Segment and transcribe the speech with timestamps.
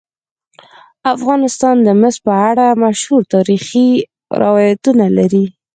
[1.15, 3.89] افغانستان د مس په اړه مشهور تاریخی
[4.41, 5.45] روایتونه لري.